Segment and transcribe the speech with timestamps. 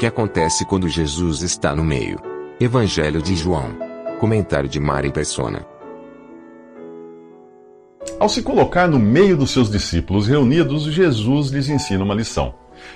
[0.00, 2.18] Que acontece quando Jesus está no meio?
[2.58, 3.76] Evangelho de João.
[4.18, 5.66] Comentário de Mari Persona.
[8.18, 12.54] Ao se colocar no meio dos seus discípulos reunidos, Jesus lhes ensina uma lição.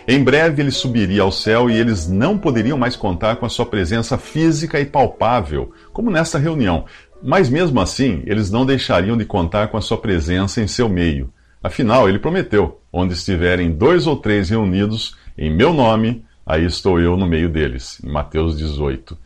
[0.09, 3.67] Em breve ele subiria ao céu e eles não poderiam mais contar com a sua
[3.67, 6.87] presença física e palpável, como nesta reunião.
[7.23, 11.31] Mas mesmo assim, eles não deixariam de contar com a sua presença em seu meio.
[11.63, 17.17] Afinal, ele prometeu: onde estiverem dois ou três reunidos em meu nome, aí estou eu
[17.17, 18.01] no meio deles.
[18.05, 19.17] Em Mateus 18.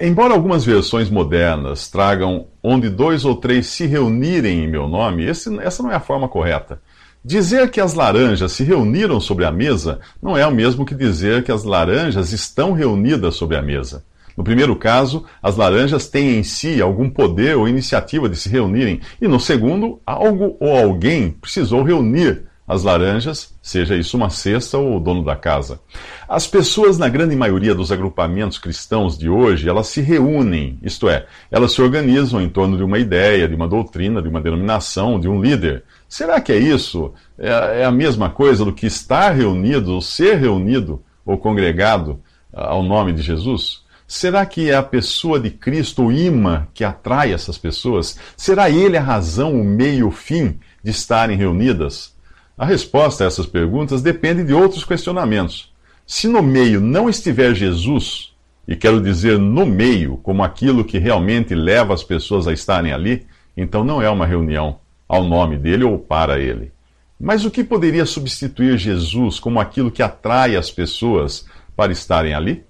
[0.00, 5.54] Embora algumas versões modernas tragam onde dois ou três se reunirem em meu nome, esse,
[5.60, 6.80] essa não é a forma correta.
[7.24, 11.42] Dizer que as laranjas se reuniram sobre a mesa não é o mesmo que dizer
[11.42, 14.04] que as laranjas estão reunidas sobre a mesa.
[14.36, 19.00] No primeiro caso, as laranjas têm em si algum poder ou iniciativa de se reunirem,
[19.20, 24.98] e no segundo, algo ou alguém precisou reunir as laranjas, seja isso uma cesta ou
[24.98, 25.80] o dono da casa.
[26.28, 31.24] As pessoas, na grande maioria dos agrupamentos cristãos de hoje, elas se reúnem, isto é,
[31.50, 35.30] elas se organizam em torno de uma ideia, de uma doutrina, de uma denominação, de
[35.30, 35.82] um líder.
[36.06, 37.14] Será que é isso?
[37.38, 42.20] É, é a mesma coisa do que estar reunido, ou ser reunido ou congregado
[42.52, 43.82] ao nome de Jesus?
[44.06, 48.18] Será que é a pessoa de Cristo, o imã, que atrai essas pessoas?
[48.36, 52.13] Será ele a razão, o meio, o fim de estarem reunidas?
[52.56, 55.72] A resposta a essas perguntas depende de outros questionamentos.
[56.06, 58.32] Se no meio não estiver Jesus,
[58.66, 63.26] e quero dizer no meio, como aquilo que realmente leva as pessoas a estarem ali,
[63.56, 64.78] então não é uma reunião
[65.08, 66.72] ao nome dele ou para ele.
[67.18, 72.64] Mas o que poderia substituir Jesus como aquilo que atrai as pessoas para estarem ali?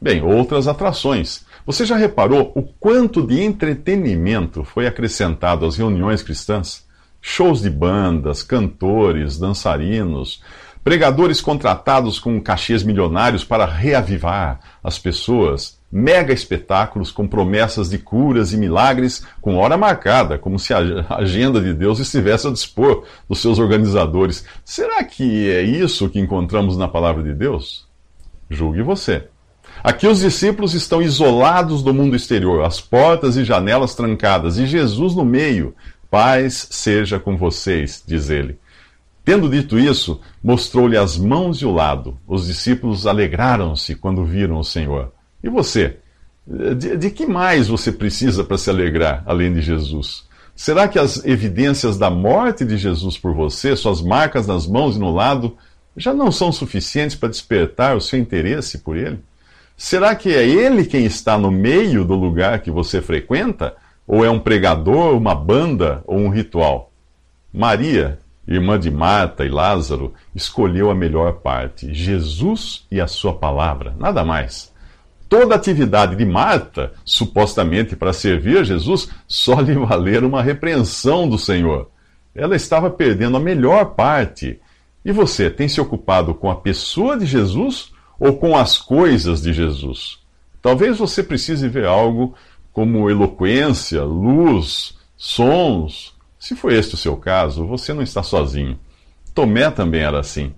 [0.00, 1.44] Bem, outras atrações.
[1.66, 6.86] Você já reparou o quanto de entretenimento foi acrescentado às reuniões cristãs?
[7.26, 10.42] Shows de bandas, cantores, dançarinos,
[10.84, 18.52] pregadores contratados com cachês milionários para reavivar as pessoas, mega espetáculos com promessas de curas
[18.52, 20.80] e milagres com hora marcada, como se a
[21.16, 24.44] agenda de Deus estivesse a dispor dos seus organizadores.
[24.62, 27.88] Será que é isso que encontramos na palavra de Deus?
[28.50, 29.28] Julgue você.
[29.82, 35.14] Aqui os discípulos estão isolados do mundo exterior, as portas e janelas trancadas, e Jesus
[35.14, 35.74] no meio.
[36.14, 38.56] Paz seja com vocês, diz ele.
[39.24, 42.16] Tendo dito isso, mostrou-lhe as mãos e o lado.
[42.24, 45.12] Os discípulos alegraram-se quando viram o Senhor.
[45.42, 45.96] E você?
[46.46, 50.22] De, de que mais você precisa para se alegrar, além de Jesus?
[50.54, 55.00] Será que as evidências da morte de Jesus por você, suas marcas nas mãos e
[55.00, 55.56] no lado,
[55.96, 59.18] já não são suficientes para despertar o seu interesse por ele?
[59.76, 63.74] Será que é ele quem está no meio do lugar que você frequenta?
[64.06, 66.92] Ou é um pregador, uma banda ou um ritual?
[67.52, 73.94] Maria, irmã de Marta e Lázaro, escolheu a melhor parte: Jesus e a sua palavra,
[73.98, 74.72] nada mais.
[75.28, 81.28] Toda a atividade de Marta, supostamente para servir a Jesus, só lhe valer uma repreensão
[81.28, 81.90] do Senhor.
[82.34, 84.60] Ela estava perdendo a melhor parte.
[85.04, 89.52] E você tem se ocupado com a pessoa de Jesus ou com as coisas de
[89.52, 90.18] Jesus.
[90.62, 92.34] Talvez você precise ver algo
[92.74, 96.12] como eloquência, luz, sons.
[96.38, 98.78] Se foi este o seu caso, você não está sozinho.
[99.32, 100.52] Tomé também era assim.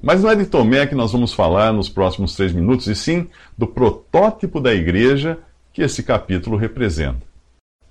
[0.00, 3.28] Mas não é de Tomé que nós vamos falar nos próximos três minutos, e sim
[3.56, 5.38] do protótipo da igreja
[5.72, 7.31] que esse capítulo representa.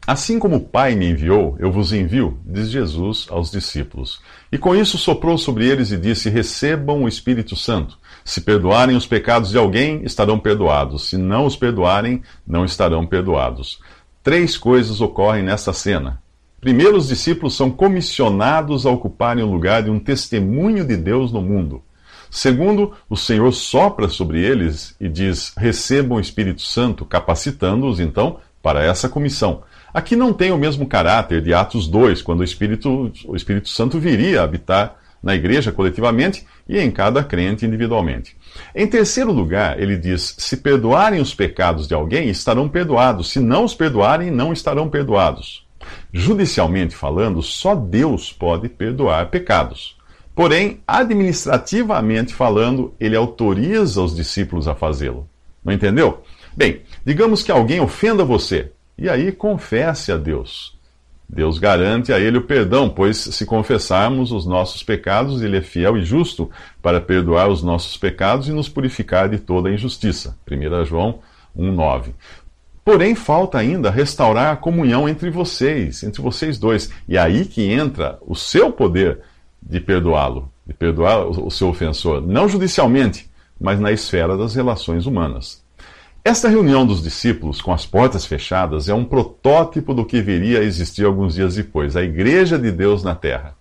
[0.06, 4.20] Assim como o Pai me enviou, eu vos envio, diz Jesus aos discípulos.
[4.52, 8.00] E com isso soprou sobre eles e disse: Recebam o Espírito Santo.
[8.26, 11.08] Se perdoarem os pecados de alguém, estarão perdoados.
[11.08, 13.80] Se não os perdoarem, não estarão perdoados.
[14.24, 16.22] Três coisas ocorrem nesta cena.
[16.60, 21.42] Primeiro, os discípulos são comissionados a ocuparem o lugar de um testemunho de Deus no
[21.42, 21.84] mundo.
[22.30, 28.84] Segundo, o Senhor sopra sobre eles e diz: recebam o Espírito Santo, capacitando-os então para
[28.84, 29.64] essa comissão.
[29.94, 34.00] Aqui não tem o mesmo caráter de Atos 2, quando o Espírito, o Espírito Santo
[34.00, 38.36] viria a habitar na igreja coletivamente e em cada crente individualmente.
[38.74, 43.32] Em terceiro lugar, ele diz: se perdoarem os pecados de alguém, estarão perdoados.
[43.32, 45.66] Se não os perdoarem, não estarão perdoados.
[46.14, 49.98] Judicialmente falando, só Deus pode perdoar pecados.
[50.34, 55.28] Porém, administrativamente falando, ele autoriza os discípulos a fazê-lo.
[55.64, 56.24] Não entendeu?
[56.56, 58.72] Bem, digamos que alguém ofenda você,
[59.02, 60.78] e aí confesse a Deus.
[61.28, 65.98] Deus garante a ele o perdão, pois se confessarmos os nossos pecados, ele é fiel
[65.98, 66.52] e justo
[66.84, 70.38] para perdoar os nossos pecados e nos purificar de toda injustiça.
[70.50, 71.20] 1 João
[71.58, 72.14] 1,9.
[72.86, 76.92] Porém, falta ainda restaurar a comunhão entre vocês, entre vocês dois.
[77.08, 79.22] E é aí que entra o seu poder
[79.60, 83.28] de perdoá-lo, de perdoar o seu ofensor, não judicialmente,
[83.60, 85.61] mas na esfera das relações humanas.
[86.24, 90.64] Esta reunião dos discípulos com as portas fechadas é um protótipo do que viria a
[90.64, 93.56] existir alguns dias depois, a Igreja de Deus na Terra.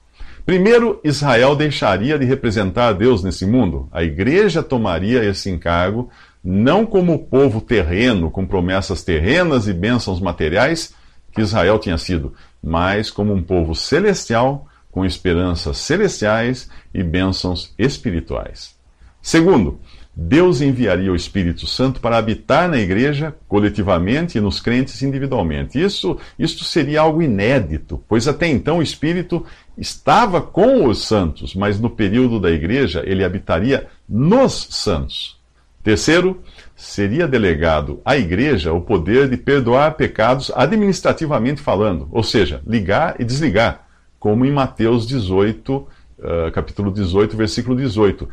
[0.44, 3.88] Primeiro, Israel deixaria de representar Deus nesse mundo.
[3.90, 6.10] A igreja tomaria esse encargo
[6.42, 10.94] não como povo terreno, com promessas terrenas e bênçãos materiais,
[11.32, 18.74] que Israel tinha sido, mas como um povo celestial, com esperanças celestiais e bênçãos espirituais.
[19.22, 19.78] Segundo,
[20.14, 25.80] Deus enviaria o Espírito Santo para habitar na igreja coletivamente e nos crentes individualmente.
[25.80, 29.46] Isso, isso seria algo inédito, pois até então o Espírito
[29.78, 35.38] estava com os santos, mas no período da igreja ele habitaria nos santos.
[35.82, 36.42] Terceiro,
[36.76, 43.24] seria delegado à igreja o poder de perdoar pecados administrativamente falando, ou seja, ligar e
[43.24, 43.86] desligar,
[44.18, 45.86] como em Mateus 18, uh,
[46.52, 48.28] capítulo 18, versículo 18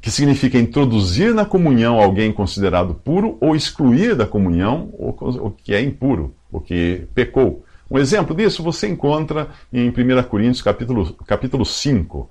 [0.00, 5.80] que significa introduzir na comunhão alguém considerado puro ou excluir da comunhão o que é
[5.80, 7.64] impuro, o que pecou.
[7.90, 12.30] Um exemplo disso você encontra em 1 Coríntios capítulo, capítulo 5.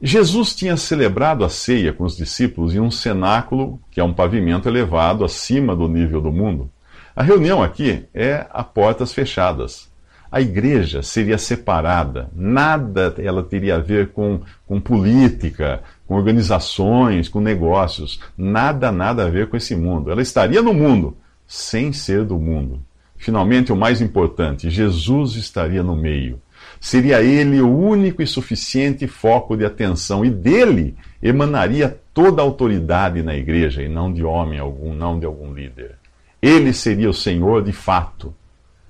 [0.00, 4.68] Jesus tinha celebrado a ceia com os discípulos em um cenáculo, que é um pavimento
[4.68, 6.70] elevado acima do nível do mundo.
[7.16, 9.90] A reunião aqui é a portas fechadas
[10.30, 17.40] a igreja seria separada, nada ela teria a ver com, com política, com organizações, com
[17.40, 20.10] negócios, nada, nada a ver com esse mundo.
[20.10, 21.16] Ela estaria no mundo,
[21.46, 22.82] sem ser do mundo.
[23.16, 26.42] Finalmente, o mais importante, Jesus estaria no meio.
[26.80, 33.22] Seria ele o único e suficiente foco de atenção, e dele emanaria toda a autoridade
[33.22, 35.94] na igreja, e não de homem algum, não de algum líder.
[36.42, 38.34] Ele seria o Senhor de fato.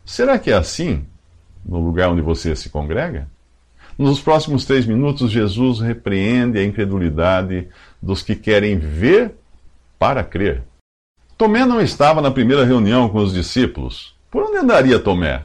[0.07, 1.05] Será que é assim
[1.67, 3.29] no lugar onde você se congrega?
[4.01, 7.69] Nos próximos três minutos, Jesus repreende a incredulidade
[8.01, 9.35] dos que querem ver
[9.99, 10.63] para crer.
[11.37, 14.15] Tomé não estava na primeira reunião com os discípulos.
[14.31, 15.45] Por onde andaria Tomé?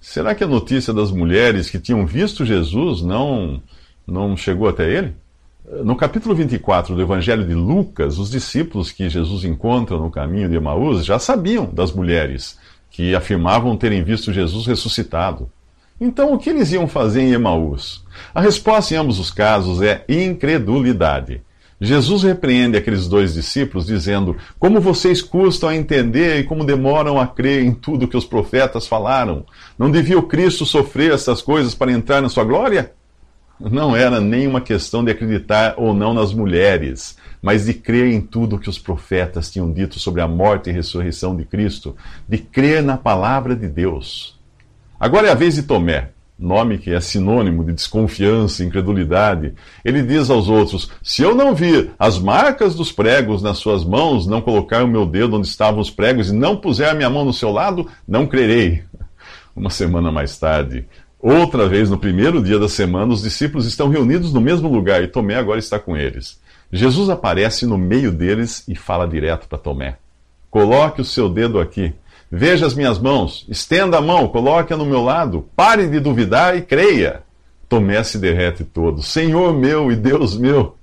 [0.00, 3.60] Será que a notícia das mulheres que tinham visto Jesus não,
[4.06, 5.12] não chegou até ele?
[5.82, 10.54] No capítulo 24 do Evangelho de Lucas, os discípulos que Jesus encontra no caminho de
[10.54, 12.56] Emaús já sabiam das mulheres
[12.88, 15.50] que afirmavam terem visto Jesus ressuscitado.
[16.00, 18.04] Então, o que eles iam fazer em Emaús?
[18.34, 21.40] A resposta em ambos os casos é incredulidade.
[21.80, 27.26] Jesus repreende aqueles dois discípulos, dizendo: Como vocês custam a entender e como demoram a
[27.26, 29.44] crer em tudo que os profetas falaram?
[29.78, 32.92] Não devia o Cristo sofrer essas coisas para entrar na sua glória?
[33.58, 38.20] Não era nem uma questão de acreditar ou não nas mulheres, mas de crer em
[38.20, 41.96] tudo que os profetas tinham dito sobre a morte e ressurreição de Cristo,
[42.28, 44.35] de crer na palavra de Deus.
[44.98, 46.08] Agora é a vez de Tomé,
[46.38, 49.54] nome que é sinônimo de desconfiança, incredulidade.
[49.84, 54.26] Ele diz aos outros: Se eu não vir as marcas dos pregos nas suas mãos,
[54.26, 57.24] não colocar o meu dedo onde estavam os pregos e não puser a minha mão
[57.24, 58.82] no seu lado, não crerei.
[59.54, 60.86] Uma semana mais tarde,
[61.18, 65.08] outra vez no primeiro dia da semana, os discípulos estão reunidos no mesmo lugar e
[65.08, 66.40] Tomé agora está com eles.
[66.72, 69.98] Jesus aparece no meio deles e fala direto para Tomé:
[70.50, 71.94] Coloque o seu dedo aqui
[72.30, 76.62] Veja as minhas mãos, estenda a mão, coloque-a no meu lado, pare de duvidar e
[76.62, 77.22] creia.
[77.68, 79.02] Tomé se derrete todo.
[79.02, 80.76] Senhor meu e Deus meu.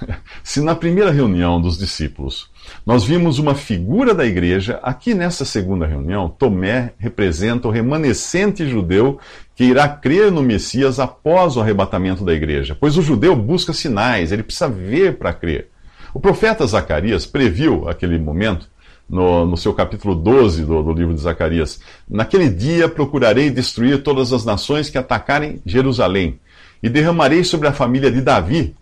[0.42, 2.48] Se na primeira reunião dos discípulos
[2.86, 9.18] nós vimos uma figura da igreja, aqui nessa segunda reunião, Tomé representa o remanescente judeu
[9.54, 14.32] que irá crer no Messias após o arrebatamento da igreja, pois o judeu busca sinais,
[14.32, 15.68] ele precisa ver para crer.
[16.14, 18.68] O profeta Zacarias previu aquele momento
[19.10, 24.32] no, no seu capítulo 12 do, do livro de Zacarias: Naquele dia procurarei destruir todas
[24.32, 26.38] as nações que atacarem Jerusalém,
[26.82, 28.74] e derramarei sobre a família de Davi,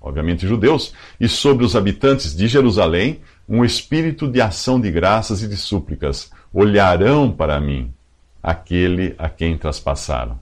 [0.00, 5.48] obviamente judeus, e sobre os habitantes de Jerusalém um espírito de ação de graças e
[5.48, 6.30] de súplicas.
[6.54, 7.92] Olharão para mim,
[8.40, 10.38] aquele a quem traspassaram.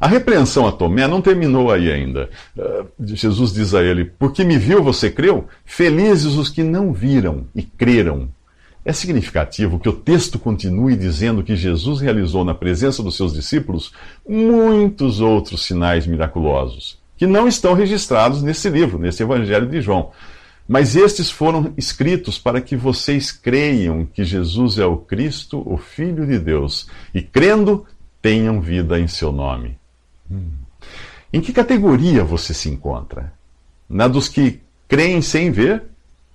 [0.00, 2.28] A repreensão a Tomé não terminou aí ainda.
[2.56, 5.46] Uh, Jesus diz a ele: Porque me viu, você creu?
[5.64, 8.28] Felizes os que não viram e creram.
[8.84, 13.92] É significativo que o texto continue dizendo que Jesus realizou na presença dos seus discípulos
[14.26, 20.10] muitos outros sinais miraculosos, que não estão registrados nesse livro, nesse Evangelho de João.
[20.66, 26.26] Mas estes foram escritos para que vocês creiam que Jesus é o Cristo, o Filho
[26.26, 27.86] de Deus, e crendo,
[28.20, 29.78] tenham vida em seu nome.
[30.30, 30.50] Hum.
[31.32, 33.32] Em que categoria você se encontra?
[33.88, 35.84] Na dos que creem sem ver?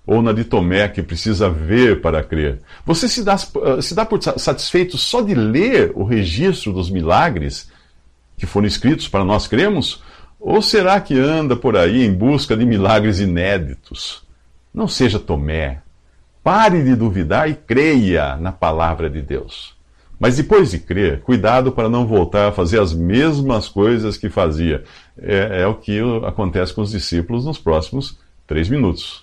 [0.06, 2.62] Ou na de Tomé, que precisa ver para crer?
[2.86, 7.72] Você se dá, se dá por satisfeito só de ler o registro dos milagres
[8.38, 10.04] que foram escritos para nós cremos?
[10.40, 14.24] Ou será que anda por aí em busca de milagres inéditos?
[14.74, 15.82] Não seja Tomé.
[16.44, 19.74] Pare de duvidar e creia na palavra de Deus.
[20.20, 24.84] Mas depois de crer, cuidado para não voltar a fazer as mesmas coisas que fazia.
[25.18, 29.23] É, é o que acontece com os discípulos nos próximos três minutos.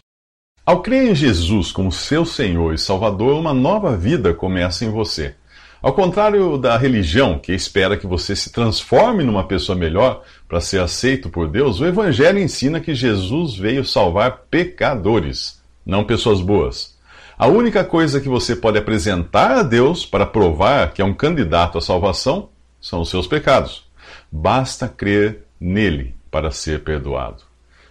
[0.70, 5.34] Ao crer em Jesus como seu Senhor e Salvador, uma nova vida começa em você.
[5.82, 10.80] Ao contrário da religião, que espera que você se transforme numa pessoa melhor para ser
[10.80, 16.96] aceito por Deus, o Evangelho ensina que Jesus veio salvar pecadores, não pessoas boas.
[17.36, 21.78] A única coisa que você pode apresentar a Deus para provar que é um candidato
[21.78, 22.48] à salvação
[22.80, 23.90] são os seus pecados.
[24.30, 27.49] Basta crer nele para ser perdoado.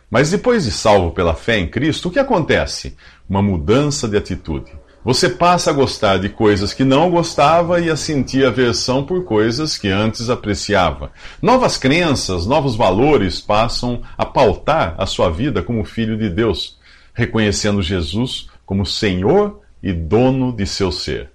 [0.10, 2.96] Mas depois de salvo pela fé em Cristo, o que acontece?
[3.30, 4.72] Uma mudança de atitude.
[5.06, 9.78] Você passa a gostar de coisas que não gostava e a sentir aversão por coisas
[9.78, 11.12] que antes apreciava.
[11.42, 16.78] Novas crenças, novos valores passam a pautar a sua vida como filho de Deus,
[17.14, 21.30] reconhecendo Jesus como Senhor e dono de seu ser.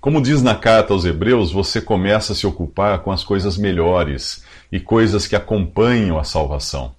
[0.00, 4.44] Como diz na carta aos Hebreus, você começa a se ocupar com as coisas melhores
[4.70, 6.95] e coisas que acompanham a salvação.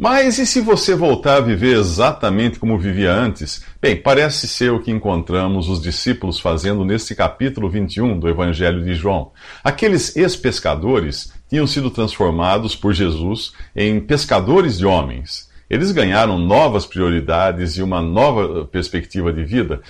[0.00, 3.64] Mas e se você voltar a viver exatamente como vivia antes?
[3.82, 8.94] Bem, parece ser o que encontramos os discípulos fazendo neste capítulo 21 do Evangelho de
[8.94, 9.32] João.
[9.64, 15.50] Aqueles ex-pescadores tinham sido transformados por Jesus em pescadores de homens.
[15.68, 19.80] Eles ganharam novas prioridades e uma nova perspectiva de vida.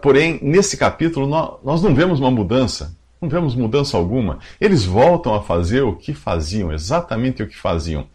[0.00, 1.26] Porém, nesse capítulo,
[1.64, 2.96] nós não vemos uma mudança.
[3.20, 4.38] Não vemos mudança alguma.
[4.60, 8.06] Eles voltam a fazer o que faziam, exatamente o que faziam.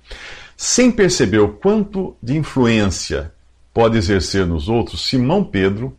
[0.61, 3.31] Sem perceber o quanto de influência
[3.73, 5.97] pode exercer nos outros, Simão Pedro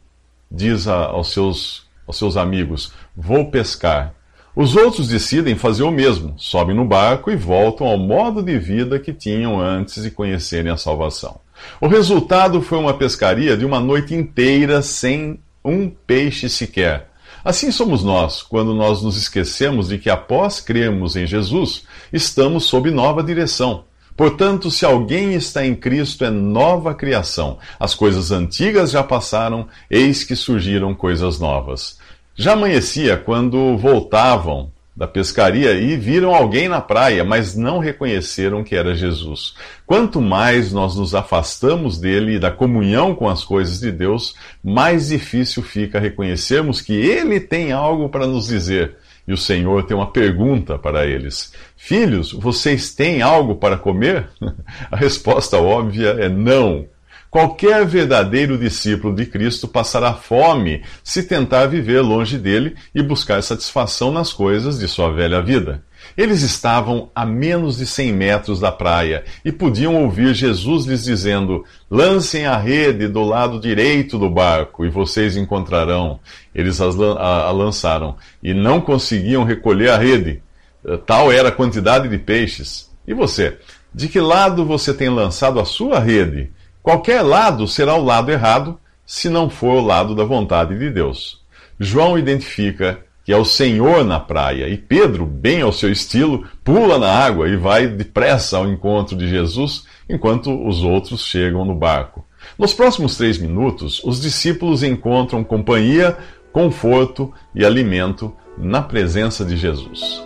[0.51, 4.13] diz a, aos, seus, aos seus amigos: Vou pescar.
[4.55, 8.99] Os outros decidem fazer o mesmo, sobem no barco e voltam ao modo de vida
[8.99, 11.41] que tinham antes de conhecerem a salvação.
[11.81, 17.09] O resultado foi uma pescaria de uma noite inteira sem um peixe sequer.
[17.43, 22.91] Assim somos nós, quando nós nos esquecemos de que após crermos em Jesus, estamos sob
[22.91, 23.89] nova direção.
[24.21, 27.57] Portanto, se alguém está em Cristo, é nova criação.
[27.79, 31.99] As coisas antigas já passaram, eis que surgiram coisas novas.
[32.37, 38.77] Já amanhecia quando voltavam da pescaria e viram alguém na praia, mas não reconheceram que
[38.77, 39.55] era Jesus.
[39.87, 45.09] Quanto mais nós nos afastamos dele e da comunhão com as coisas de Deus, mais
[45.09, 48.97] difícil fica reconhecermos que ele tem algo para nos dizer
[49.31, 54.29] e o Senhor tem uma pergunta para eles: Filhos, vocês têm algo para comer?
[54.91, 56.87] A resposta óbvia é não.
[57.31, 64.11] Qualquer verdadeiro discípulo de Cristo passará fome se tentar viver longe dele e buscar satisfação
[64.11, 65.81] nas coisas de sua velha vida.
[66.17, 71.65] Eles estavam a menos de cem metros da praia e podiam ouvir Jesus lhes dizendo:
[71.91, 76.21] Lancem a rede do lado direito do barco e vocês encontrarão.
[76.55, 80.43] Eles a lançaram e não conseguiam recolher a rede.
[80.85, 82.91] Eh, tal era a quantidade de peixes.
[83.07, 83.59] E você?
[83.95, 86.51] De que lado você tem lançado a sua rede?
[86.83, 91.41] Qualquer lado será o lado errado, se não for o lado da vontade de Deus.
[91.79, 94.69] João identifica que é o Senhor na praia.
[94.69, 99.29] E Pedro, bem ao seu estilo, pula na água e vai depressa ao encontro de
[99.29, 102.27] Jesus, enquanto os outros chegam no barco.
[102.59, 106.19] Nos próximos três minutos, os discípulos encontram companhia,
[106.53, 110.25] conforto e alimento na presença de Jesus.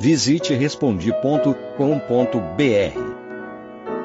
[0.00, 3.27] Visite respondi.com.br